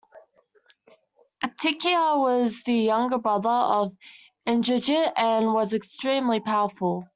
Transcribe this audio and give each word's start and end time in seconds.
Atikaya 1.45 2.17
was 2.17 2.63
the 2.63 2.73
younger 2.73 3.19
brother 3.19 3.47
of 3.49 3.95
Indrajit 4.47 5.13
and 5.15 5.53
was 5.53 5.75
extremely 5.75 6.39
powerful. 6.39 7.07